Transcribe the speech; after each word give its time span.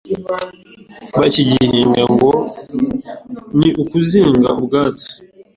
bakigihinga 1.19 2.03
ngo 2.13 2.31
ni 3.57 3.69
ukuzinga 3.81 4.49
ubwatsi 4.59 5.11